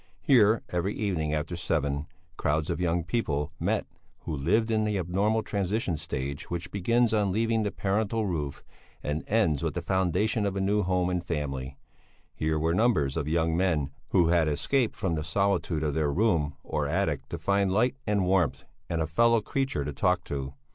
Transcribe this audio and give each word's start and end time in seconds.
Here, 0.23 0.63
every 0.69 0.95
evening 0.95 1.31
after 1.31 1.55
seven, 1.55 2.07
crowds 2.35 2.71
of 2.71 2.79
young 2.79 3.03
people 3.03 3.51
met 3.59 3.85
who 4.21 4.35
lived 4.35 4.71
in 4.71 4.83
that 4.85 4.95
abnormal 4.97 5.43
transition 5.43 5.95
stage 5.95 6.49
which 6.49 6.71
begins 6.71 7.13
on 7.13 7.31
leaving 7.31 7.61
the 7.61 7.69
parental 7.69 8.25
roof 8.25 8.63
and 9.03 9.23
ends 9.27 9.61
with 9.61 9.75
the 9.75 9.81
foundation 9.83 10.47
of 10.47 10.55
a 10.55 10.59
new 10.59 10.81
home 10.81 11.11
and 11.11 11.23
family; 11.23 11.77
here 12.33 12.57
were 12.57 12.73
numbers 12.73 13.15
of 13.15 13.27
young 13.27 13.55
men 13.55 13.91
who 14.09 14.29
had 14.29 14.47
escaped 14.47 14.95
from 14.95 15.13
the 15.13 15.23
solitude 15.23 15.83
of 15.83 15.93
their 15.93 16.11
room 16.11 16.55
or 16.63 16.87
attic 16.87 17.29
to 17.29 17.37
find 17.37 17.71
light 17.71 17.95
and 18.07 18.25
warmth 18.25 18.63
and 18.89 19.03
a 19.03 19.05
fellow 19.05 19.39
creature 19.39 19.85
to 19.85 19.93
talk 19.93 20.23
to. 20.23 20.55